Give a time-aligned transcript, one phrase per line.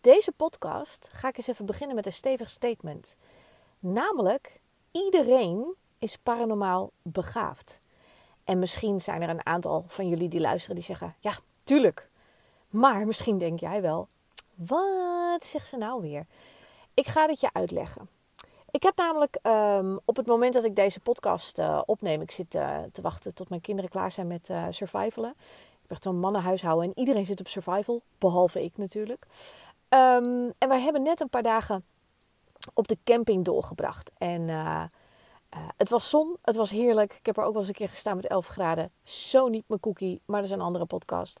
[0.00, 3.16] deze podcast ga ik eens even beginnen met een stevig statement.
[3.78, 7.80] Namelijk, iedereen is paranormaal begaafd.
[8.44, 11.32] En misschien zijn er een aantal van jullie die luisteren die zeggen: Ja,
[11.64, 12.08] tuurlijk.
[12.68, 14.08] Maar misschien denk jij wel:
[14.54, 16.26] Wat zegt ze nou weer?
[16.94, 18.08] Ik ga dit je uitleggen.
[18.70, 22.54] Ik heb namelijk um, op het moment dat ik deze podcast uh, opneem, ik zit
[22.54, 25.30] uh, te wachten tot mijn kinderen klaar zijn met uh, survivalen.
[25.82, 29.26] Ik ben zo'n mannenhuishouden en iedereen zit op survival, behalve ik natuurlijk.
[29.94, 31.84] Um, en wij hebben net een paar dagen
[32.74, 34.12] op de camping doorgebracht.
[34.18, 34.82] En uh,
[35.54, 37.14] uh, het was zon, het was heerlijk.
[37.14, 38.90] Ik heb er ook wel eens een keer gestaan met 11 graden.
[39.02, 41.40] Zo niet mijn cookie, maar dat is een andere podcast.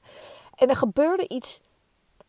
[0.54, 1.60] En er gebeurde iets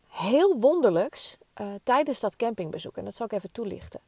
[0.08, 2.98] heel wonderlijks uh, tijdens dat campingbezoek.
[2.98, 4.02] En dat zal ik even toelichten.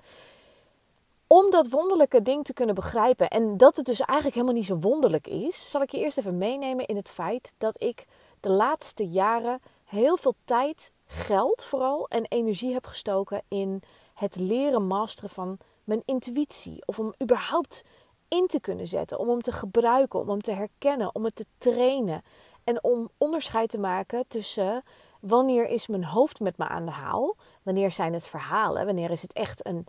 [1.27, 4.79] Om dat wonderlijke ding te kunnen begrijpen en dat het dus eigenlijk helemaal niet zo
[4.79, 8.05] wonderlijk is, zal ik je eerst even meenemen in het feit dat ik
[8.39, 13.81] de laatste jaren heel veel tijd geld vooral en energie heb gestoken in
[14.13, 16.83] het leren masteren van mijn intuïtie.
[16.85, 17.83] Of om überhaupt
[18.27, 21.45] in te kunnen zetten, om hem te gebruiken, om hem te herkennen, om het te
[21.57, 22.21] trainen.
[22.63, 24.83] En om onderscheid te maken tussen
[25.19, 29.21] wanneer is mijn hoofd met me aan de haal, wanneer zijn het verhalen, wanneer is
[29.21, 29.87] het echt een,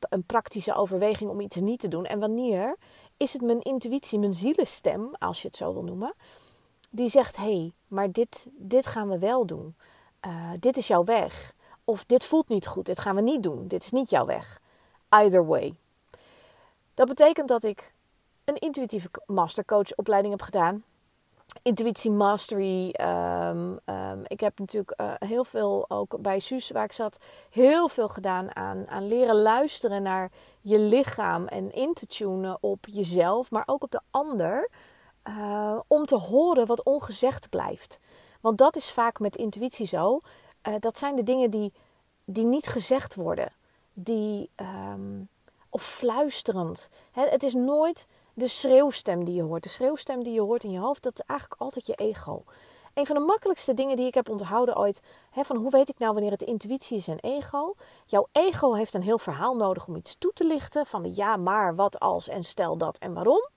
[0.00, 2.76] een praktische overweging om iets niet te doen en wanneer
[3.16, 6.14] is het mijn intuïtie, mijn zielenstem, als je het zo wil noemen,
[6.90, 9.74] die zegt: hé, hey, maar dit, dit gaan we wel doen
[10.26, 11.52] uh, dit is jouw weg.
[11.84, 13.68] Of dit voelt niet goed, dit gaan we niet doen.
[13.68, 14.60] Dit is niet jouw weg.
[15.08, 15.74] Either way.
[16.94, 17.94] Dat betekent dat ik
[18.44, 20.84] een intuïtieve mastercoach opleiding heb gedaan.
[21.62, 22.94] Intuïtie Mastery.
[23.00, 27.18] Um, um, ik heb natuurlijk uh, heel veel, ook bij SUS waar ik zat,
[27.50, 30.30] heel veel gedaan aan, aan leren luisteren naar
[30.60, 34.70] je lichaam en in te tunen op jezelf, maar ook op de ander.
[35.28, 37.98] Uh, om te horen wat ongezegd blijft.
[38.40, 40.20] Want dat is vaak met intuïtie zo.
[40.68, 41.72] Uh, dat zijn de dingen die,
[42.24, 43.52] die niet gezegd worden.
[43.92, 45.28] Die, um,
[45.70, 46.88] of fluisterend.
[47.12, 49.62] He, het is nooit de schreeuwstem die je hoort.
[49.62, 52.44] De schreeuwstem die je hoort in je hoofd, dat is eigenlijk altijd je ego.
[52.94, 55.00] Een van de makkelijkste dingen die ik heb onthouden ooit,
[55.32, 57.74] van hoe weet ik nou wanneer het intuïtie is en ego?
[58.06, 61.36] Jouw ego heeft een heel verhaal nodig om iets toe te lichten, van de ja,
[61.36, 63.48] maar, wat als en stel dat en waarom.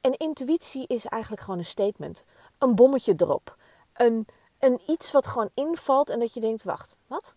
[0.00, 2.24] En intuïtie is eigenlijk gewoon een statement,
[2.58, 3.56] een bommetje erop
[3.94, 4.26] een,
[4.58, 7.36] een iets wat gewoon invalt en dat je denkt: wacht, wat?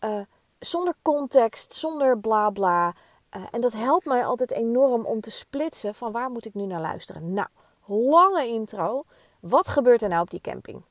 [0.00, 0.20] Uh,
[0.58, 2.94] zonder context, zonder bla bla.
[3.36, 6.66] Uh, en dat helpt mij altijd enorm om te splitsen van waar moet ik nu
[6.66, 7.32] naar luisteren.
[7.32, 7.48] Nou,
[7.86, 9.02] lange intro.
[9.40, 10.82] Wat gebeurt er nou op die camping?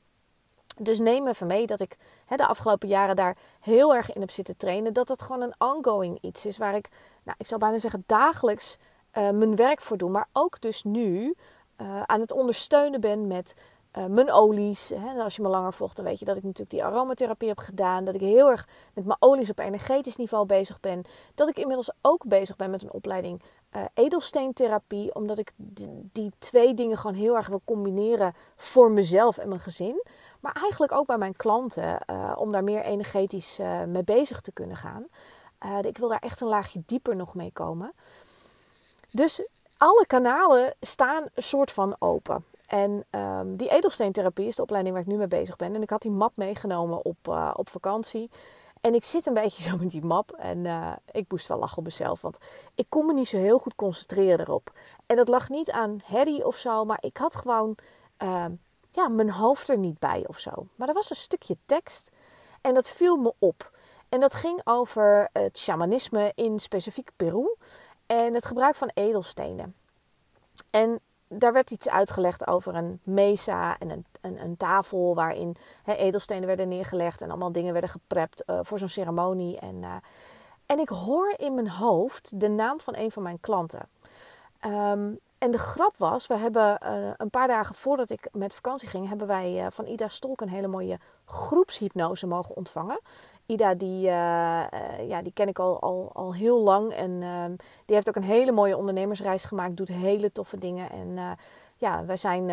[0.76, 1.96] Dus neem even mee dat ik
[2.26, 4.92] de afgelopen jaren daar heel erg in heb zitten trainen.
[4.92, 6.88] Dat het gewoon een ongoing iets is waar ik,
[7.22, 8.78] nou, ik zou bijna zeggen, dagelijks
[9.18, 10.10] uh, mijn werk voor doe.
[10.10, 11.34] Maar ook dus nu
[12.06, 13.54] aan het ondersteunen ben met
[13.96, 14.88] uh, mijn olies.
[14.88, 15.22] Hè.
[15.22, 18.04] Als je me langer volgt, dan weet je dat ik natuurlijk die aromatherapie heb gedaan.
[18.04, 21.04] Dat ik heel erg met mijn olies op energetisch niveau bezig ben.
[21.34, 23.42] Dat ik inmiddels ook bezig ben met een opleiding
[23.76, 25.14] uh, edelsteentherapie.
[25.14, 25.52] Omdat ik
[26.12, 30.02] die twee dingen gewoon heel erg wil combineren voor mezelf en mijn gezin.
[30.40, 31.98] Maar eigenlijk ook bij mijn klanten.
[32.10, 35.06] Uh, om daar meer energetisch mee bezig te kunnen gaan.
[35.82, 37.92] ik wil daar echt een laagje dieper nog mee komen.
[39.10, 39.42] Dus
[39.76, 42.44] alle kanalen staan een soort van open.
[42.68, 45.74] En um, die edelsteentherapie is de opleiding waar ik nu mee bezig ben.
[45.74, 48.30] En ik had die map meegenomen op, uh, op vakantie.
[48.80, 50.32] En ik zit een beetje zo met die map.
[50.32, 52.20] En uh, ik moest wel lachen op mezelf.
[52.20, 52.38] Want
[52.74, 54.72] ik kon me niet zo heel goed concentreren erop.
[55.06, 56.84] En dat lag niet aan Harry of zo.
[56.84, 57.76] Maar ik had gewoon
[58.22, 58.44] uh,
[58.90, 60.50] ja, mijn hoofd er niet bij of zo.
[60.74, 62.10] Maar er was een stukje tekst.
[62.60, 63.70] En dat viel me op.
[64.08, 67.54] En dat ging over het shamanisme in specifiek Peru.
[68.06, 69.74] En het gebruik van edelstenen.
[70.70, 76.46] En daar werd iets uitgelegd over een mesa en een, een, een tafel waarin edelstenen
[76.46, 79.58] werden neergelegd en allemaal dingen werden geprept uh, voor zo'n ceremonie.
[79.58, 79.94] En, uh,
[80.66, 83.88] en ik hoor in mijn hoofd de naam van een van mijn klanten.
[84.66, 88.88] Um, en de grap was, we hebben uh, een paar dagen voordat ik met vakantie
[88.88, 93.00] ging, hebben wij van Ida Stolk een hele mooie groepshypnose mogen ontvangen.
[93.46, 94.12] Ida, die, uh,
[95.08, 96.92] ja, die ken ik al, al, al heel lang.
[96.92, 97.44] En uh,
[97.84, 99.76] die heeft ook een hele mooie ondernemersreis gemaakt.
[99.76, 100.90] Doet hele toffe dingen.
[100.90, 101.36] En
[101.76, 102.50] ja, wij zijn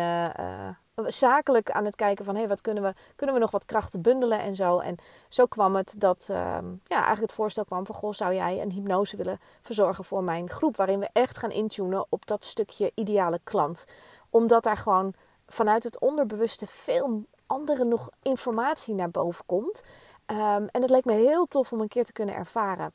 [1.04, 4.02] zakelijk aan het kijken van hé, hey, wat kunnen we, kunnen we nog wat krachten
[4.02, 4.78] bundelen en zo.
[4.78, 4.96] En
[5.28, 8.70] zo kwam het dat ehm, ja, eigenlijk het voorstel kwam van goh, zou jij een
[8.70, 13.40] hypnose willen verzorgen voor mijn groep, waarin we echt gaan intunen op dat stukje ideale
[13.44, 13.84] klant.
[14.30, 15.14] Omdat daar gewoon
[15.46, 19.82] vanuit het onderbewuste veel andere nog informatie naar boven komt.
[20.26, 22.92] Ehm, en het leek me heel tof om een keer te kunnen ervaren.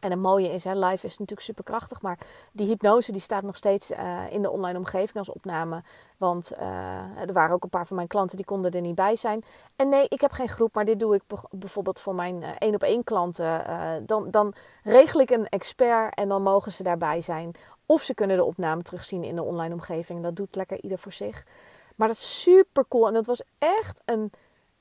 [0.00, 2.18] En het mooie is, hè, live is natuurlijk superkrachtig, maar
[2.52, 5.82] die hypnose die staat nog steeds uh, in de online omgeving als opname.
[6.16, 9.16] Want uh, er waren ook een paar van mijn klanten die konden er niet bij
[9.16, 9.44] zijn.
[9.76, 12.74] En nee, ik heb geen groep, maar dit doe ik bijvoorbeeld voor mijn uh, één
[12.74, 13.62] op één klanten.
[14.06, 17.52] dan, dan regel ik een expert en dan mogen ze daarbij zijn.
[17.86, 20.22] Of ze kunnen de opname terugzien in de online omgeving.
[20.22, 21.44] Dat doet lekker ieder voor zich.
[21.96, 23.06] Maar dat is super cool.
[23.06, 24.32] En dat was echt een,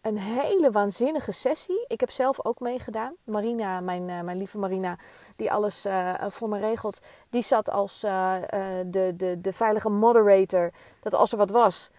[0.07, 1.85] een hele waanzinnige sessie.
[1.87, 3.13] Ik heb zelf ook meegedaan.
[3.23, 4.97] Marina, mijn, uh, mijn lieve Marina,
[5.35, 6.99] die alles uh, voor me regelt,
[7.29, 10.71] die zat als de, de, de veilige moderator.
[10.99, 11.89] Dat als er wat was,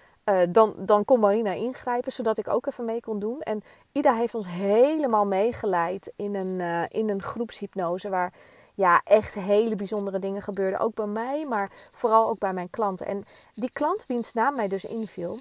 [0.48, 3.40] dan, dan kon Marina ingrijpen, zodat ik ook even mee kon doen.
[3.40, 3.62] En
[3.92, 8.32] Ida heeft ons helemaal meegeleid in een, in een groepshypnose waar
[8.74, 10.80] ja, echt hele bijzondere dingen gebeurden.
[10.80, 13.06] Ook bij mij, maar vooral ook bij mijn klanten.
[13.06, 15.38] En die klant wiens naam mij dus inviel,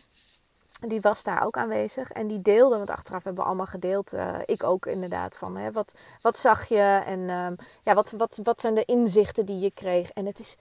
[0.79, 2.11] die was daar ook aanwezig.
[2.11, 4.13] En die deelde, want achteraf hebben we allemaal gedeeld.
[4.13, 5.37] Uh, ik ook inderdaad.
[5.37, 7.47] Van hè, wat, wat zag je en uh,
[7.83, 10.11] ja, wat, wat, wat zijn de inzichten die je kreeg.
[10.11, 10.57] En het is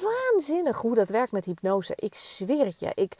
[0.00, 1.92] waanzinnig hoe dat werkt met hypnose.
[1.96, 2.92] Ik zweer het je.
[2.94, 3.14] Ik,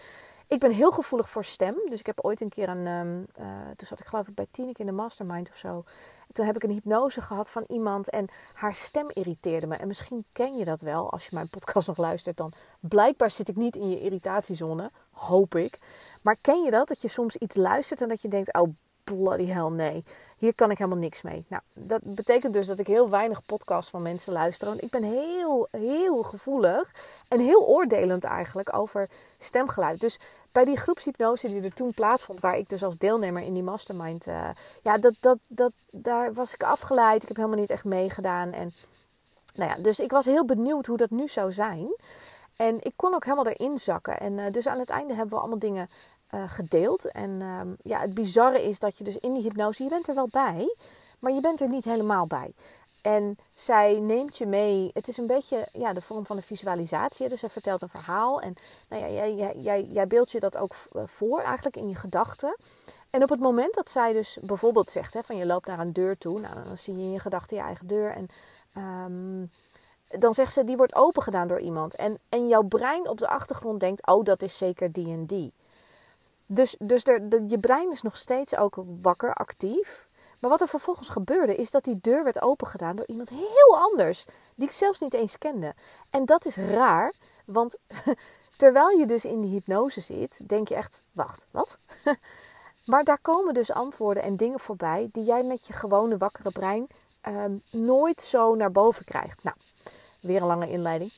[0.47, 1.75] ik ben heel gevoelig voor stem.
[1.89, 2.87] Dus ik heb ooit een keer een.
[2.87, 3.47] Um, uh,
[3.77, 5.85] toen zat ik geloof ik bij Tineke in de mastermind of zo.
[6.33, 9.77] Toen heb ik een hypnose gehad van iemand en haar stem irriteerde me.
[9.77, 12.37] En misschien ken je dat wel als je mijn podcast nog luistert.
[12.37, 15.79] Dan blijkbaar zit ik niet in je irritatiezone, hoop ik.
[16.23, 16.89] Maar ken je dat?
[16.89, 18.75] Dat je soms iets luistert en dat je denkt: oh
[19.05, 20.05] bloody hell, nee.
[20.41, 21.45] Hier kan ik helemaal niks mee.
[21.49, 24.69] Nou, dat betekent dus dat ik heel weinig podcasts van mensen luister.
[24.69, 26.95] Want ik ben heel, heel gevoelig
[27.29, 29.09] en heel oordelend eigenlijk over
[29.39, 30.01] stemgeluid.
[30.01, 30.19] Dus
[30.53, 34.27] bij die groepshypnose die er toen plaatsvond, waar ik dus als deelnemer in die mastermind,
[34.27, 34.49] uh,
[34.83, 37.23] ja, dat, dat, dat, daar was ik afgeleid.
[37.23, 38.53] Ik heb helemaal niet echt meegedaan.
[38.53, 38.75] En
[39.55, 41.97] nou ja, dus ik was heel benieuwd hoe dat nu zou zijn.
[42.57, 44.21] En ik kon ook helemaal erin zakken.
[44.21, 45.91] En uh, dus aan het einde hebben we allemaal dingen
[46.35, 47.11] uh, gedeeld.
[47.11, 50.15] En uh, ja, het bizarre is dat je dus in die hypnose, je bent er
[50.15, 50.77] wel bij,
[51.19, 52.53] maar je bent er niet helemaal bij.
[53.03, 54.91] En zij neemt je mee.
[54.93, 57.29] Het is een beetje ja, de vorm van een visualisatie.
[57.29, 58.41] Dus zij vertelt een verhaal.
[58.41, 58.55] En
[58.89, 62.57] nou ja, jij, jij, jij, beeldt je dat ook eh, voor, eigenlijk in je gedachten.
[63.11, 65.93] En op het moment dat zij dus bijvoorbeeld zegt: hè, van je loopt naar een
[65.93, 66.41] deur toe.
[66.41, 68.13] Nou, dan zie je in je gedachten je eigen deur.
[68.13, 68.27] En
[68.83, 69.51] um,
[70.19, 71.95] dan zegt ze: die wordt open gedaan door iemand.
[71.95, 75.53] En, en jouw brein op de achtergrond denkt: oh, dat is zeker die en die.
[76.53, 80.07] Dus, dus er, de, je brein is nog steeds ook wakker, actief.
[80.41, 84.25] Maar wat er vervolgens gebeurde, is dat die deur werd opengedaan door iemand heel anders,
[84.55, 85.75] die ik zelfs niet eens kende.
[86.11, 87.13] En dat is raar,
[87.45, 87.77] want
[88.57, 91.79] terwijl je dus in die hypnose zit, denk je echt: wacht, wat?
[92.91, 96.87] maar daar komen dus antwoorden en dingen voorbij die jij met je gewone wakkere brein
[97.21, 99.43] ehm, nooit zo naar boven krijgt.
[99.43, 99.57] Nou,
[100.21, 101.13] weer een lange inleiding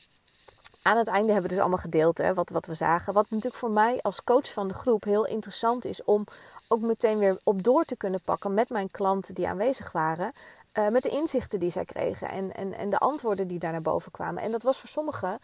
[0.83, 3.13] aan het einde hebben we dus allemaal gedeeld hè, wat, wat we zagen.
[3.13, 6.25] Wat natuurlijk voor mij als coach van de groep heel interessant is om
[6.67, 10.31] ook meteen weer op door te kunnen pakken met mijn klanten die aanwezig waren.
[10.77, 13.81] Uh, met de inzichten die zij kregen en, en, en de antwoorden die daar naar
[13.81, 14.43] boven kwamen.
[14.43, 15.39] En dat was voor sommigen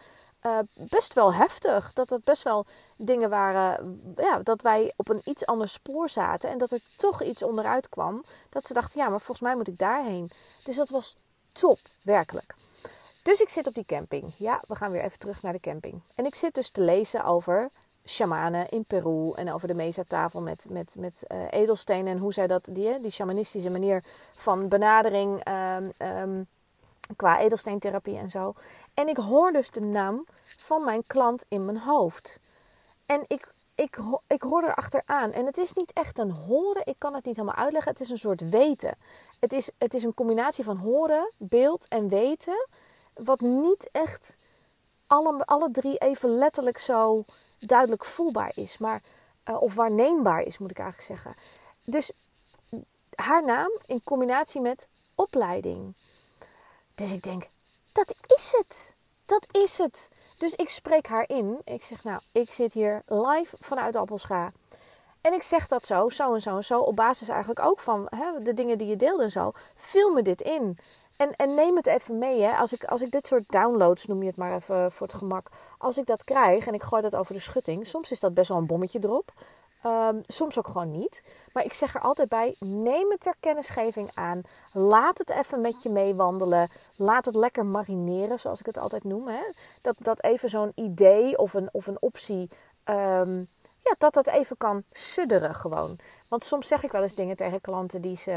[0.46, 1.92] uh, best wel heftig.
[1.92, 2.66] Dat dat best wel
[2.96, 6.50] dingen waren, ja, dat wij op een iets ander spoor zaten.
[6.50, 8.24] En dat er toch iets onderuit kwam.
[8.48, 10.30] Dat ze dachten, ja, maar volgens mij moet ik daarheen.
[10.64, 11.16] Dus dat was
[11.52, 12.54] top, werkelijk.
[13.22, 14.34] Dus ik zit op die camping.
[14.36, 16.00] Ja, we gaan weer even terug naar de camping.
[16.14, 17.70] En ik zit dus te lezen over
[18.04, 22.46] shamanen in Peru en over de mesa-tafel met, met, met uh, edelstenen en hoe zij
[22.46, 26.46] dat, die, die shamanistische manier van benadering um, um,
[27.16, 28.54] qua edelsteentherapie en zo.
[28.94, 32.40] En ik hoor dus de naam van mijn klant in mijn hoofd.
[33.06, 35.32] En ik, ik, ik hoor er achteraan.
[35.32, 37.92] En het is niet echt een horen, ik kan het niet helemaal uitleggen.
[37.92, 38.94] Het is een soort weten.
[39.40, 42.66] Het is, het is een combinatie van horen, beeld en weten
[43.24, 44.38] wat niet echt
[45.06, 47.24] alle, alle drie even letterlijk zo
[47.58, 48.78] duidelijk voelbaar is.
[48.78, 49.02] Maar,
[49.48, 51.34] uh, of waarneembaar is, moet ik eigenlijk zeggen.
[51.84, 52.12] Dus
[53.14, 55.94] haar naam in combinatie met opleiding.
[56.94, 57.48] Dus ik denk,
[57.92, 58.94] dat is het.
[59.26, 60.08] Dat is het.
[60.38, 61.58] Dus ik spreek haar in.
[61.64, 64.52] Ik zeg, nou, ik zit hier live vanuit Appelscha.
[65.20, 68.06] En ik zeg dat zo, zo en zo en zo, op basis eigenlijk ook van
[68.10, 69.52] hè, de dingen die je deelde en zo.
[69.74, 70.78] Vul me dit in.
[71.20, 72.42] En, en neem het even mee.
[72.42, 72.56] Hè.
[72.56, 75.48] Als, ik, als ik dit soort downloads, noem je het maar even voor het gemak.
[75.78, 77.86] Als ik dat krijg en ik gooi dat over de schutting.
[77.86, 79.32] Soms is dat best wel een bommetje erop.
[79.86, 81.22] Um, soms ook gewoon niet.
[81.52, 84.40] Maar ik zeg er altijd bij: neem het ter kennisgeving aan.
[84.72, 86.70] Laat het even met je meewandelen.
[86.96, 89.28] Laat het lekker marineren, zoals ik het altijd noem.
[89.28, 89.42] Hè.
[89.80, 92.50] Dat, dat even zo'n idee of een, of een optie.
[92.84, 93.48] Um,
[93.82, 95.98] ja, dat dat even kan sudderen gewoon.
[96.28, 98.30] Want soms zeg ik wel eens dingen tegen klanten die, ze,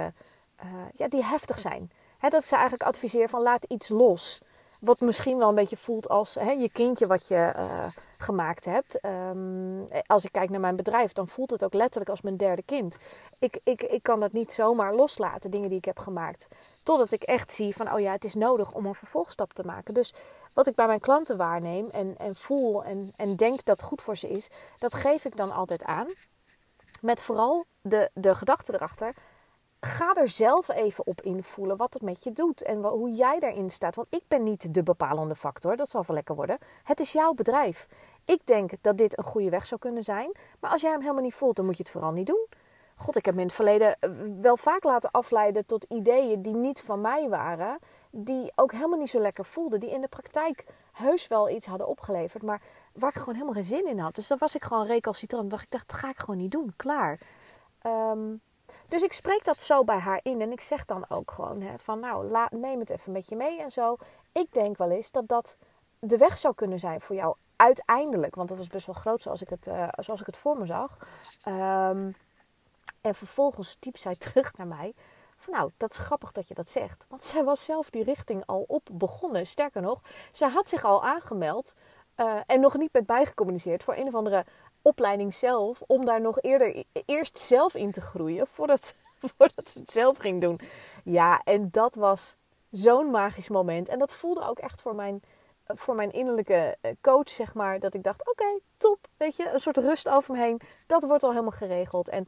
[0.64, 1.92] uh, ja, die heftig zijn.
[2.32, 4.42] Dat ik ze eigenlijk adviseer van laat iets los.
[4.80, 7.86] Wat misschien wel een beetje voelt als je kindje wat je uh,
[8.18, 9.06] gemaakt hebt.
[9.06, 12.64] Um, als ik kijk naar mijn bedrijf, dan voelt het ook letterlijk als mijn derde
[12.64, 12.98] kind.
[13.40, 16.48] Ik, ik, ik kan dat niet zomaar loslaten, dingen die ik heb gemaakt.
[16.84, 19.94] Totdat ik echt zie van, oh ja, het is nodig om een vervolgstap te maken.
[19.94, 20.14] Dus
[20.54, 24.18] wat ik bij mijn klanten waarneem en, en voel en, en denk dat goed voor
[24.18, 26.08] ze is, dat geef ik dan altijd aan.
[27.02, 29.14] Met vooral de, de gedachte erachter.
[29.86, 33.70] Ga er zelf even op invoelen wat het met je doet en hoe jij daarin
[33.70, 33.96] staat.
[33.96, 36.58] Want ik ben niet de bepalende factor, dat zal wel lekker worden.
[36.84, 37.88] Het is jouw bedrijf.
[38.26, 40.32] Ik denk dat dit een goede weg zou kunnen zijn.
[40.60, 42.48] Maar als jij hem helemaal niet voelt, dan moet je het vooral niet doen.
[42.96, 44.10] God, ik heb me in het verleden eh,
[44.42, 47.80] wel vaak laten afleiden tot ideeën die niet van mij waren.
[48.12, 49.80] Die ook helemaal niet zo lekker voelden.
[49.80, 52.44] Die in de praktijk heus wel iets hadden opgeleverd.
[52.44, 52.62] Maar
[52.94, 54.16] waar ik gewoon helemaal geen zin in had.
[54.16, 55.50] Dus dan was ik gewoon recalcitrant.
[55.50, 56.74] dacht ik, dat ga ik gewoon niet doen.
[56.76, 57.20] Klaar.
[57.86, 58.42] Um,
[58.88, 60.42] dus ik spreek dat zo bij haar in.
[60.42, 63.62] En ik zeg dan ook gewoon hè, van nou, neem het even met je mee
[63.62, 63.96] en zo.
[64.32, 65.58] Ik denk wel eens dat dat
[66.00, 68.36] de weg zou kunnen zijn voor jou uiteindelijk.
[68.36, 70.66] Want dat was best wel groot zoals ik het, uh, zoals ik het voor me
[70.66, 70.98] zag.
[71.48, 72.16] Um,
[73.02, 74.94] en vervolgens typt zij terug naar mij.
[75.38, 77.06] Van nou, dat is grappig dat je dat zegt.
[77.10, 79.46] Want zij was zelf die richting al op begonnen.
[79.46, 81.74] Sterker nog, ze had zich al aangemeld.
[82.18, 84.46] Uh, en nog niet met bijgecommuniceerd voor een of andere
[84.84, 85.82] opleiding zelf.
[85.88, 88.48] Om daar nog eerder, eerst zelf in te groeien.
[88.56, 88.96] Voordat,
[89.38, 90.60] voordat ze het zelf ging doen.
[91.04, 92.38] Ja, en dat was
[92.72, 93.90] zo'n magisch moment.
[93.90, 95.22] En dat voelde ook echt voor mijn,
[95.66, 97.80] voor mijn innerlijke eh, coach, zeg maar.
[97.80, 99.08] Dat ik dacht, oké, top.
[99.18, 100.62] Weet je, een soort rust over me heen.
[100.88, 102.10] Dat wordt al helemaal geregeld.
[102.10, 102.26] En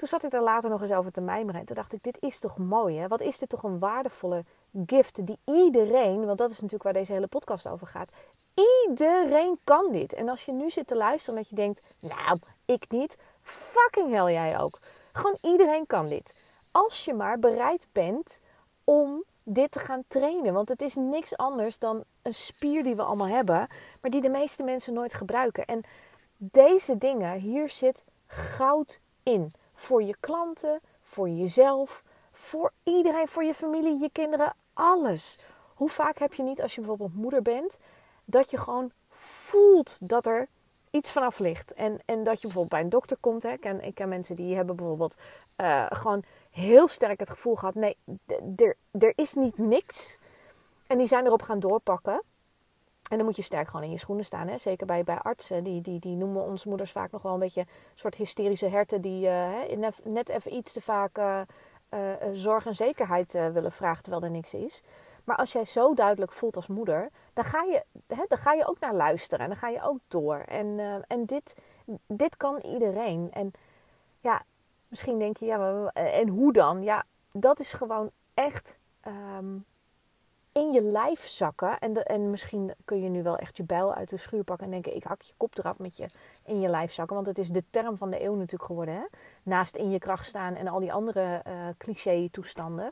[0.00, 1.60] toen zat ik er later nog eens over te mijmeren.
[1.60, 3.08] En toen dacht ik, dit is toch mooi hè?
[3.08, 4.44] Wat is dit toch een waardevolle
[4.86, 8.10] gift die iedereen, want dat is natuurlijk waar deze hele podcast over gaat.
[8.86, 10.12] Iedereen kan dit.
[10.12, 13.16] En als je nu zit te luisteren en dat je denkt, nou, ik niet.
[13.42, 14.78] Fucking hell jij ook.
[15.12, 16.34] Gewoon iedereen kan dit.
[16.70, 18.40] Als je maar bereid bent
[18.84, 20.52] om dit te gaan trainen.
[20.52, 23.68] Want het is niks anders dan een spier die we allemaal hebben,
[24.00, 25.64] maar die de meeste mensen nooit gebruiken.
[25.64, 25.82] En
[26.36, 32.02] deze dingen, hier zit goud in voor je klanten, voor jezelf,
[32.32, 35.38] voor iedereen, voor je familie, je kinderen, alles.
[35.74, 37.78] Hoe vaak heb je niet als je bijvoorbeeld moeder bent,
[38.30, 40.48] dat je gewoon voelt dat er
[40.90, 41.72] iets vanaf ligt.
[41.74, 43.42] En, en dat je bijvoorbeeld bij een dokter komt.
[43.42, 43.50] Hè.
[43.50, 45.16] Ik, ken, ik ken mensen die hebben bijvoorbeeld
[45.56, 47.96] uh, gewoon heel sterk het gevoel gehad: nee,
[48.98, 50.18] er is niet niks.
[50.86, 52.22] En die zijn erop gaan doorpakken.
[53.10, 54.48] En dan moet je sterk gewoon in je schoenen staan.
[54.48, 54.58] Hè?
[54.58, 55.64] Zeker bij, bij artsen.
[55.64, 59.00] Die, die, die noemen onze moeders vaak nog wel een beetje een soort hysterische herten.
[59.00, 61.40] Die uh, net even iets te vaak uh,
[62.32, 64.82] zorg en zekerheid willen vragen terwijl er niks is.
[65.30, 68.66] Maar als jij zo duidelijk voelt als moeder, dan ga je, hè, dan ga je
[68.66, 69.44] ook naar luisteren.
[69.44, 70.36] En dan ga je ook door.
[70.36, 71.54] En, en dit,
[72.06, 73.28] dit kan iedereen.
[73.32, 73.50] En
[74.20, 74.42] ja,
[74.88, 76.82] misschien denk je, ja, maar, en hoe dan?
[76.82, 78.78] Ja, dat is gewoon echt...
[79.38, 79.64] Um,
[80.52, 81.78] in je lijf zakken.
[81.78, 84.66] En, de, en misschien kun je nu wel echt je bijl uit de schuur pakken
[84.66, 86.08] en denken: ik hak je kop eraf met je
[86.44, 87.14] in je lijf zakken.
[87.14, 88.94] Want het is de term van de eeuw natuurlijk geworden.
[88.94, 89.04] Hè?
[89.42, 92.90] Naast in je kracht staan en al die andere uh, cliché-toestanden.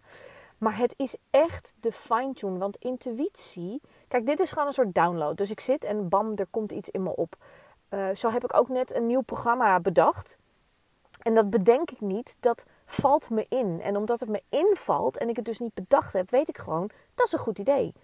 [0.58, 2.58] Maar het is echt de fine-tune.
[2.58, 3.80] Want intuïtie.
[4.08, 5.36] Kijk, dit is gewoon een soort download.
[5.36, 7.36] Dus ik zit en bam, er komt iets in me op.
[7.90, 10.36] Uh, zo heb ik ook net een nieuw programma bedacht.
[11.22, 13.80] En dat bedenk ik niet, dat valt me in.
[13.82, 16.90] En omdat het me invalt en ik het dus niet bedacht heb, weet ik gewoon,
[17.14, 17.94] dat is een goed idee.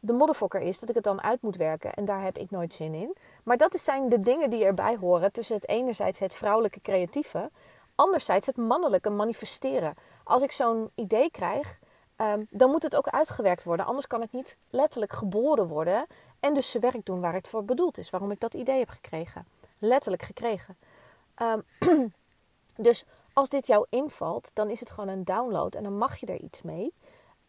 [0.00, 2.74] De modderfokker is dat ik het dan uit moet werken en daar heb ik nooit
[2.74, 3.16] zin in.
[3.42, 7.50] Maar dat zijn de dingen die erbij horen tussen het enerzijds het vrouwelijke creatieve,
[7.94, 9.94] anderzijds het mannelijke manifesteren.
[10.24, 11.80] Als ik zo'n idee krijg,
[12.16, 13.86] um, dan moet het ook uitgewerkt worden.
[13.86, 16.06] Anders kan het niet letterlijk geboren worden
[16.40, 18.10] en dus zijn werk doen waar het voor bedoeld is.
[18.10, 19.46] Waarom ik dat idee heb gekregen.
[19.78, 20.76] Letterlijk gekregen.
[21.42, 21.64] Um,
[22.76, 26.26] Dus als dit jou invalt, dan is het gewoon een download en dan mag je
[26.26, 26.92] er iets mee.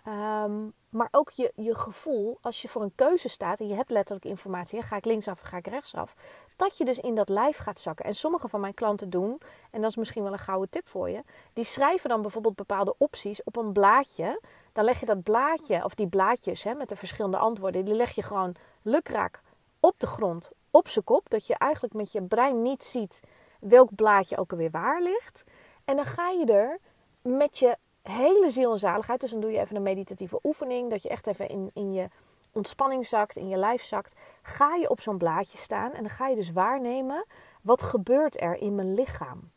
[0.07, 3.89] Um, maar ook je, je gevoel, als je voor een keuze staat en je hebt
[3.89, 6.15] letterlijk informatie, ga ik linksaf of ga ik rechtsaf,
[6.55, 8.05] dat je dus in dat lijf gaat zakken.
[8.05, 9.39] En sommige van mijn klanten doen,
[9.71, 12.95] en dat is misschien wel een gouden tip voor je, die schrijven dan bijvoorbeeld bepaalde
[12.97, 14.41] opties op een blaadje.
[14.73, 18.11] Dan leg je dat blaadje, of die blaadjes hè, met de verschillende antwoorden, die leg
[18.11, 19.41] je gewoon lukraak
[19.79, 23.19] op de grond, op zijn kop, dat je eigenlijk met je brein niet ziet
[23.59, 25.43] welk blaadje ook alweer waar ligt.
[25.85, 26.79] En dan ga je er
[27.21, 27.77] met je
[28.11, 29.21] hele ziel en zaligheid.
[29.21, 30.89] Dus dan doe je even een meditatieve oefening.
[30.89, 32.07] Dat je echt even in, in je
[32.51, 34.15] ontspanning zakt, in je lijf zakt.
[34.41, 37.25] Ga je op zo'n blaadje staan en dan ga je dus waarnemen.
[37.61, 39.49] Wat gebeurt er in mijn lichaam?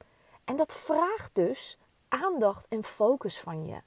[0.45, 1.79] En dat vraagt dus
[2.09, 3.81] aandacht en focus van je.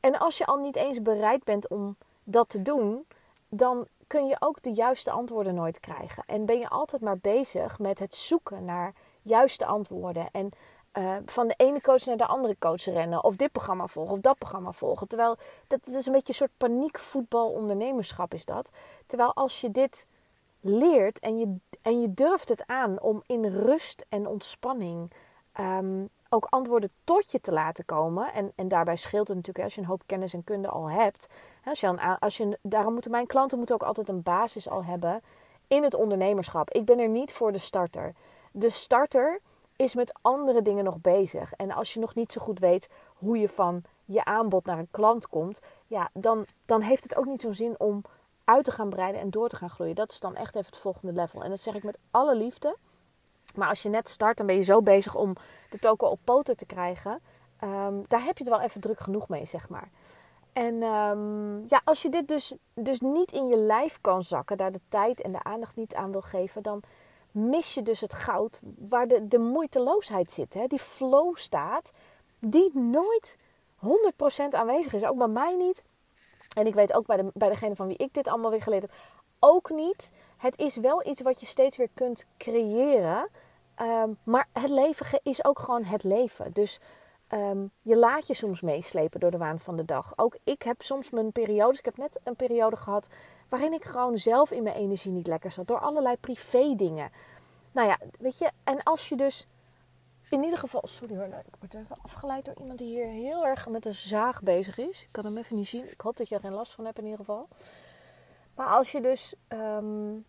[0.00, 3.06] En als je al niet eens bereid bent om dat te doen,
[3.48, 6.22] dan kun je ook de juiste antwoorden nooit krijgen.
[6.26, 10.28] En ben je altijd maar bezig met het zoeken naar juiste antwoorden.
[10.32, 10.50] En
[10.98, 13.24] uh, van de ene coach naar de andere coach rennen.
[13.24, 15.08] Of dit programma volgen of dat programma volgen.
[15.08, 18.70] Terwijl dat is een beetje een soort paniekvoetbal ondernemerschap is dat.
[19.06, 20.06] Terwijl als je dit
[20.60, 25.12] leert en je, en je durft het aan om in rust en ontspanning
[25.60, 28.32] um, ook antwoorden tot je te laten komen.
[28.32, 31.28] En, en daarbij scheelt het natuurlijk als je een hoop kennis en kunde al hebt.
[31.64, 35.22] Als je als je, daarom moeten mijn klanten moeten ook altijd een basis al hebben
[35.66, 36.70] in het ondernemerschap.
[36.70, 38.14] Ik ben er niet voor de starter.
[38.52, 39.40] De starter
[39.80, 41.52] is met andere dingen nog bezig.
[41.52, 44.90] En als je nog niet zo goed weet hoe je van je aanbod naar een
[44.90, 48.02] klant komt, ja, dan, dan heeft het ook niet zo'n zin om
[48.44, 49.94] uit te gaan breiden en door te gaan groeien.
[49.94, 51.42] Dat is dan echt even het volgende level.
[51.42, 52.76] En dat zeg ik met alle liefde.
[53.54, 55.36] Maar als je net start, dan ben je zo bezig om
[55.70, 57.20] de token op poten te krijgen.
[57.56, 59.90] Ehm, daar heb je het wel even druk genoeg mee, zeg maar.
[60.52, 64.72] En um, ja, als je dit dus, dus niet in je lijf kan zakken, daar
[64.72, 66.82] de tijd en de aandacht niet aan wil geven, dan
[67.30, 70.54] mis je dus het goud waar de, de moeiteloosheid zit.
[70.54, 70.66] Hè?
[70.66, 71.92] Die flow staat,
[72.38, 73.36] die nooit
[73.76, 73.88] 100%
[74.50, 75.04] aanwezig is.
[75.04, 75.82] Ook bij mij niet.
[76.56, 78.82] En ik weet ook bij, de, bij degene van wie ik dit allemaal weer geleerd
[78.82, 78.92] heb,
[79.38, 80.10] ook niet.
[80.36, 83.28] Het is wel iets wat je steeds weer kunt creëren.
[83.82, 86.52] Um, maar het leven is ook gewoon het leven.
[86.52, 86.80] Dus
[87.32, 90.12] um, je laat je soms meeslepen door de waan van de dag.
[90.16, 91.78] Ook ik heb soms mijn periodes.
[91.78, 93.08] Ik heb net een periode gehad
[93.50, 95.66] waarin ik gewoon zelf in mijn energie niet lekker zat.
[95.66, 97.10] Door allerlei privé dingen.
[97.72, 98.50] Nou ja, weet je.
[98.64, 99.46] En als je dus
[100.30, 100.82] in ieder geval.
[100.84, 103.94] Sorry hoor, nou, ik word even afgeleid door iemand die hier heel erg met een
[103.94, 105.02] zaag bezig is.
[105.02, 105.90] Ik kan hem even niet zien.
[105.90, 107.48] Ik hoop dat je er geen last van hebt in ieder geval.
[108.54, 110.24] Maar als je dus um,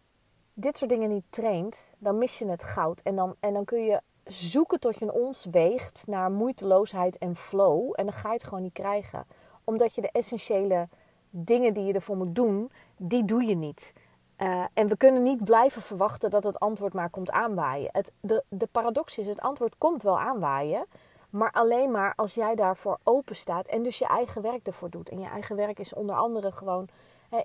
[0.54, 3.02] dit soort dingen niet traint, dan mis je het goud.
[3.02, 7.94] En dan, en dan kun je zoeken tot je ons weegt naar moeiteloosheid en flow.
[7.96, 9.26] En dan ga je het gewoon niet krijgen.
[9.64, 10.88] Omdat je de essentiële
[11.32, 13.94] dingen die je ervoor moet doen, die doe je niet.
[14.38, 17.90] Uh, en we kunnen niet blijven verwachten dat het antwoord maar komt aanwaaien.
[17.92, 20.86] Het, de, de paradox is, het antwoord komt wel aanwaaien.
[21.30, 25.10] Maar alleen maar als jij daarvoor open staat en dus je eigen werk ervoor doet.
[25.10, 26.90] En je eigen werk is onder andere gewoon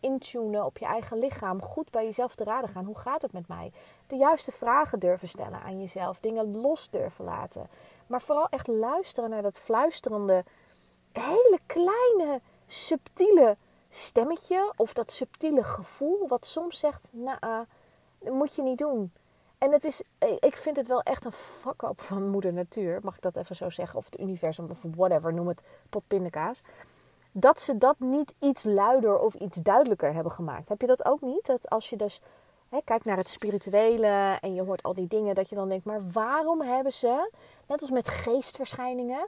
[0.00, 2.84] intunen op je eigen lichaam, goed bij jezelf te raden gaan.
[2.84, 3.72] Hoe gaat het met mij?
[4.06, 7.68] De juiste vragen durven stellen aan jezelf, dingen los durven laten.
[8.06, 10.44] Maar vooral echt luisteren naar dat fluisterende,
[11.12, 13.56] hele kleine, subtiele
[13.88, 17.38] stemmetje of dat subtiele gevoel wat soms zegt: "Nou,
[18.18, 19.12] dat moet je niet doen."
[19.58, 20.02] En het is,
[20.40, 23.70] ik vind het wel echt een fuck-up van moeder natuur, mag ik dat even zo
[23.70, 26.62] zeggen, of het universum of whatever, noem het potpindakaas
[27.38, 30.68] dat ze dat niet iets luider of iets duidelijker hebben gemaakt.
[30.68, 31.46] Heb je dat ook niet?
[31.46, 32.20] Dat als je dus
[32.68, 35.84] hè, kijkt naar het spirituele en je hoort al die dingen, dat je dan denkt,
[35.84, 37.30] maar waarom hebben ze,
[37.66, 39.26] net als met geestverschijningen,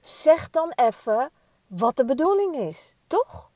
[0.00, 1.30] zeg dan even
[1.66, 3.49] wat de bedoeling is, toch?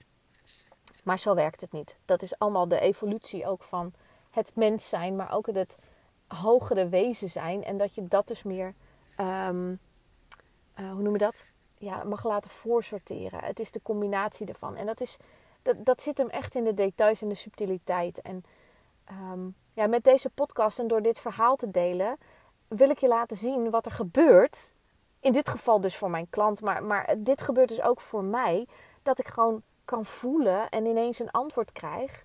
[1.04, 1.96] Maar zo werkt het niet.
[2.04, 3.92] Dat is allemaal de evolutie ook van
[4.30, 5.78] het mens zijn, maar ook het
[6.26, 7.64] hogere wezen zijn.
[7.64, 8.74] En dat je dat dus meer,
[9.20, 9.80] um,
[10.78, 11.46] uh, hoe noem je dat?
[11.84, 13.44] ja, mag laten voorsorteren.
[13.44, 14.76] Het is de combinatie ervan.
[14.76, 15.16] En dat, is,
[15.62, 18.22] dat, dat zit hem echt in de details en de subtiliteit.
[18.22, 18.44] En
[19.32, 22.16] um, ja, met deze podcast en door dit verhaal te delen,
[22.68, 24.74] wil ik je laten zien wat er gebeurt.
[25.20, 28.66] In dit geval dus voor mijn klant, maar, maar dit gebeurt dus ook voor mij.
[29.02, 32.24] Dat ik gewoon kan voelen en ineens een antwoord krijg.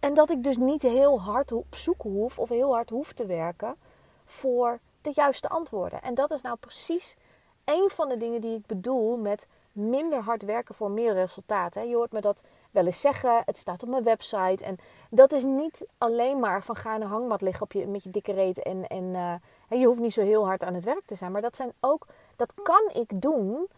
[0.00, 3.26] En dat ik dus niet heel hard op zoek hoef of heel hard hoef te
[3.26, 3.76] werken
[4.24, 6.02] voor de juiste antwoorden.
[6.02, 7.16] En dat is nou precies
[7.64, 11.88] een van de dingen die ik bedoel met minder hard werken voor meer resultaten.
[11.88, 13.42] Je hoort me dat wel eens zeggen.
[13.44, 14.64] Het staat op mijn website.
[14.64, 14.76] En
[15.10, 18.32] dat is niet alleen maar van ga een hangmat liggen op je, met je dikke
[18.32, 18.62] reet.
[18.62, 21.32] En, en uh, je hoeft niet zo heel hard aan het werk te zijn.
[21.32, 23.68] Maar dat zijn ook, dat kan ik doen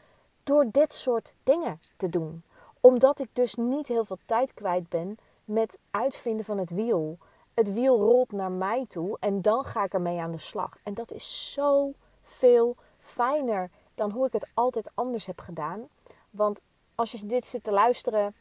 [0.43, 2.43] door dit soort dingen te doen.
[2.81, 7.19] Omdat ik dus niet heel veel tijd kwijt ben met uitvinden van het wiel.
[7.55, 10.77] Het wiel rolt naar mij toe en dan ga ik ermee aan de slag.
[10.83, 15.89] En dat is zo veel fijner dan hoe ik het altijd anders heb gedaan.
[16.31, 16.63] Want
[16.95, 18.35] als je dit zit te luisteren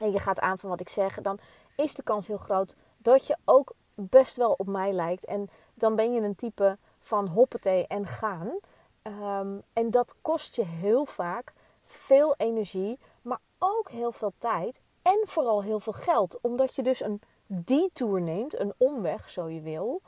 [0.00, 1.38] en je gaat aan van wat ik zeg, dan
[1.76, 5.24] is de kans heel groot dat je ook best wel op mij lijkt.
[5.24, 8.58] En dan ben je een type van hoppetee en gaan.
[9.02, 11.52] Um, en dat kost je heel vaak
[11.84, 16.38] veel energie, maar ook heel veel tijd en vooral heel veel geld.
[16.40, 20.02] Omdat je dus een detour neemt, een omweg, zo je wil.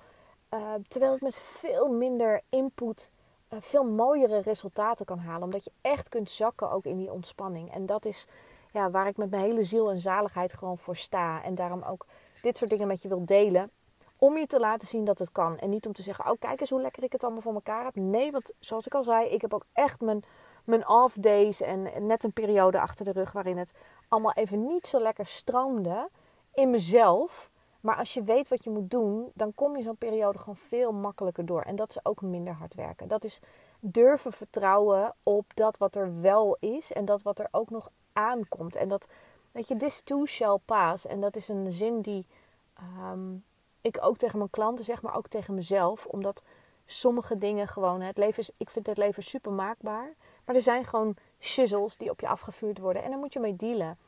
[0.51, 3.11] Uh, terwijl het met veel minder input
[3.49, 5.43] eh, veel mooiere resultaten kan halen.
[5.43, 7.73] Omdat je echt kunt zakken ook in die ontspanning.
[7.73, 8.27] En dat is
[8.73, 11.43] ja, waar ik met mijn hele ziel en zaligheid gewoon voor sta.
[11.43, 12.07] En daarom ook
[12.43, 13.71] dit soort dingen met je wil delen.
[14.19, 15.59] Om je te laten zien dat het kan.
[15.59, 17.85] En niet om te zeggen, oh kijk eens hoe lekker ik het allemaal voor elkaar
[17.85, 17.95] heb.
[17.95, 20.25] Nee, want zoals ik al zei, ik heb ook echt mijn,
[20.67, 21.61] mijn off days.
[21.61, 23.75] En net een periode achter de rug waarin het
[24.09, 26.09] allemaal even niet zo lekker stroomde.
[26.55, 27.51] in mezelf.
[27.81, 30.93] Maar als je weet wat je moet doen, dan kom je zo'n periode gewoon veel
[30.93, 31.63] makkelijker door.
[31.63, 33.09] En dat is ook minder hard werken.
[33.09, 33.41] Dat is
[33.81, 38.77] durven vertrouwen op dat wat er wel is en dat wat er ook nog aankomt.
[38.77, 39.09] En dat,
[39.53, 41.07] weet je, this too shall pass.
[41.07, 42.27] En dat is een zin die
[42.75, 43.35] ehm,
[43.81, 46.07] ik ook tegen mijn klanten zeg, maar ook tegen mezelf.
[46.07, 46.43] Omdat
[46.85, 50.15] sommige dingen gewoon, het leven is, ik vind het leven super maakbaar.
[50.47, 53.57] Maar er zijn gewoon shizzles die op je afgevuurd worden en daar moet je mee
[53.57, 53.99] dealen.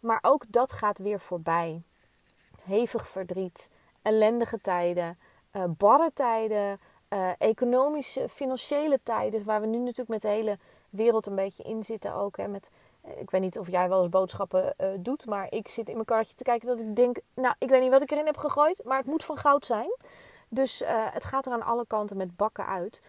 [0.00, 1.82] Maar ook dat gaat weer voorbij.
[2.62, 3.70] Hevig verdriet,
[4.02, 5.18] ellendige tijden,
[5.52, 10.58] uh, barre tijden, uh, economische, financiële tijden, waar we nu natuurlijk met de hele
[10.90, 12.36] wereld een beetje in zitten ook.
[12.36, 12.70] Hè, met,
[13.00, 16.06] eh, ik weet niet of jij wel eens boodschappen doet, maar ik zit in mijn
[16.06, 18.84] karretje te kijken dat ik denk, nou, ik weet niet wat ik erin heb gegooid,
[18.84, 19.96] maar het moet van goud zijn.
[20.48, 23.02] Dus het gaat er aan alle kanten met bakken uit.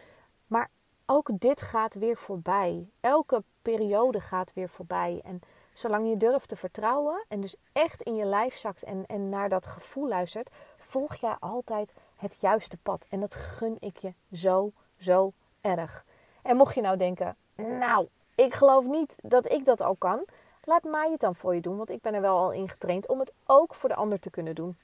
[1.05, 2.89] Ook dit gaat weer voorbij.
[2.99, 5.21] Elke periode gaat weer voorbij.
[5.23, 5.41] En
[5.73, 9.49] zolang je durft te vertrouwen en dus echt in je lijf zakt en, en naar
[9.49, 13.05] dat gevoel luistert, volg jij altijd het juiste pad.
[13.09, 16.05] En dat gun ik je zo, zo erg.
[16.41, 20.25] En mocht je nou denken, nou, ik geloof niet dat ik dat al kan,
[20.63, 21.77] laat mij het dan voor je doen.
[21.77, 24.29] Want ik ben er wel al in getraind om het ook voor de ander te
[24.29, 24.77] kunnen doen.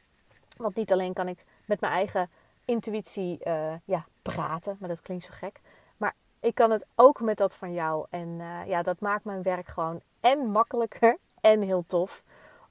[0.58, 2.30] Want niet alleen kan ik met mijn eigen
[2.66, 5.62] intuïtie uh, ja, praten, maar dat klinkt zo gek.
[6.42, 8.06] Ik kan het ook met dat van jou.
[8.10, 12.24] En uh, ja, dat maakt mijn werk gewoon en makkelijker en heel tof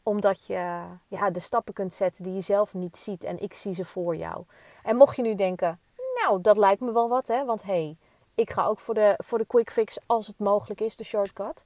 [0.03, 3.25] omdat je ja, de stappen kunt zetten die je zelf niet ziet.
[3.25, 4.45] En ik zie ze voor jou.
[4.83, 5.81] En mocht je nu denken,
[6.15, 7.45] nou, dat lijkt me wel wat, hè.
[7.45, 7.97] Want hé, hey,
[8.35, 11.65] ik ga ook voor de, voor de quick fix als het mogelijk is, de shortcut.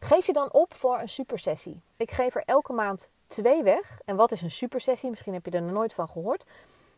[0.00, 1.80] Geef je dan op voor een supersessie.
[1.96, 3.98] Ik geef er elke maand twee weg.
[4.04, 5.10] En wat is een supersessie?
[5.10, 6.44] Misschien heb je er nog nooit van gehoord.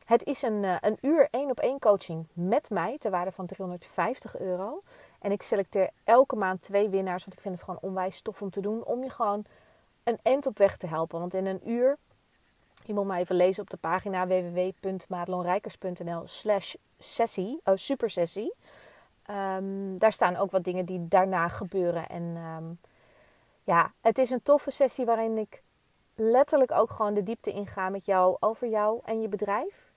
[0.09, 3.47] Het is een, eh, een uur één op één coaching met mij ter waarde van
[3.47, 4.83] 350 euro.
[5.18, 8.51] En ik selecteer elke maand twee winnaars, want ik vind het gewoon onwijs tof om
[8.51, 8.85] te doen.
[8.85, 9.44] Om je gewoon
[10.05, 11.21] een end op weg te helpen.
[11.21, 11.97] Want in een uur,
[12.85, 18.55] je moet maar even lezen op de pagina www.madelonrijkers.nl slash sessie, oh, supersessie.
[19.31, 22.09] Um, daar staan ook wat dingen die daarna gebeuren.
[22.09, 22.81] En um,
[23.64, 25.62] ja, het is een toffe sessie waarin ik
[26.14, 29.88] letterlijk ook gewoon de diepte inga met jou over jou en je bedrijf.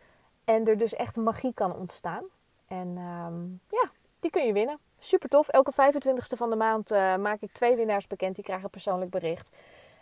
[0.45, 2.23] En er dus echt magie kan ontstaan.
[2.67, 4.79] En um, ja, die kun je winnen.
[4.97, 5.47] Super tof.
[5.47, 8.35] Elke 25ste van de maand uh, maak ik twee winnaars bekend.
[8.35, 9.57] Die krijgen een persoonlijk bericht.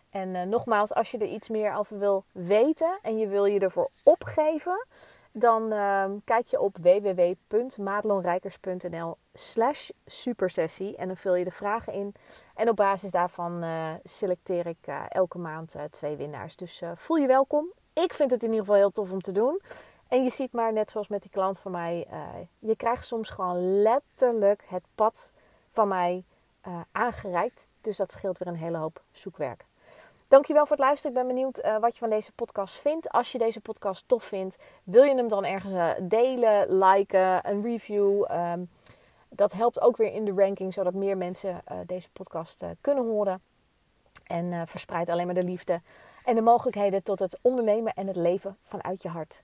[0.10, 3.60] En uh, nogmaals, als je er iets meer over wil weten en je wil je
[3.60, 4.86] ervoor opgeven,
[5.32, 12.14] dan uh, kijk je op www.madelonrijkers.nl slash supersessie en dan vul je de vragen in.
[12.56, 16.56] En op basis daarvan uh, selecteer ik elke maand twee winnaars.
[16.56, 17.74] Dus voel je welkom.
[17.94, 19.62] Ik vind het in ieder geval heel tof om te doen.
[20.10, 22.08] En je ziet maar, net zoals met die klant van mij,
[22.60, 25.34] je krijgt soms gewoon letterlijk het pad
[25.70, 26.24] van mij
[26.92, 27.70] aangereikt.
[27.82, 29.66] Dus dat scheelt weer een hele hoop zoekwerk.
[30.28, 31.18] Dankjewel voor het luisteren.
[31.18, 33.10] Ik ben benieuwd uh, wat je van deze podcast vindt.
[33.10, 37.62] Als je deze podcast tof vindt, wil je hem dan ergens uh, delen, liken, een
[37.62, 38.32] review.
[38.32, 38.70] Um,
[39.30, 43.42] dat helpt ook weer in de ranking, zodat meer mensen uh, deze podcast kunnen horen.
[44.24, 45.82] En verspreidt alleen maar de liefde
[46.26, 49.44] en de mogelijkheden tot het ondernemen en het leven vanuit je hart.